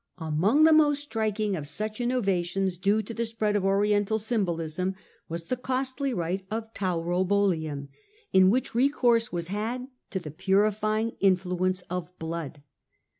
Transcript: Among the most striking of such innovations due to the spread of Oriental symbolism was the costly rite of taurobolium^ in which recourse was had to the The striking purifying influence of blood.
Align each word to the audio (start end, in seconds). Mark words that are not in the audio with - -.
Among 0.17 0.63
the 0.63 0.73
most 0.73 1.03
striking 1.03 1.55
of 1.55 1.67
such 1.67 2.01
innovations 2.01 2.79
due 2.79 3.03
to 3.03 3.13
the 3.13 3.23
spread 3.23 3.55
of 3.55 3.63
Oriental 3.63 4.17
symbolism 4.17 4.95
was 5.29 5.43
the 5.43 5.55
costly 5.55 6.11
rite 6.11 6.43
of 6.49 6.73
taurobolium^ 6.73 7.87
in 8.33 8.49
which 8.49 8.73
recourse 8.73 9.31
was 9.31 9.49
had 9.49 9.89
to 10.09 10.17
the 10.17 10.31
The 10.31 10.31
striking 10.33 10.43
purifying 10.43 11.11
influence 11.19 11.83
of 11.83 12.17
blood. 12.17 12.63